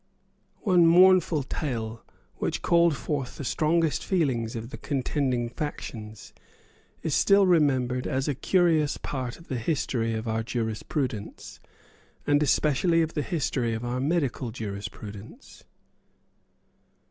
[0.61, 2.03] One mournful tale,
[2.37, 6.33] which called forth the strongest feelings of the contending factions,
[7.03, 11.59] is still remembered as a curious part of the history of our jurisprudence,
[12.25, 15.65] and especially of the history of our medical jurisprudence.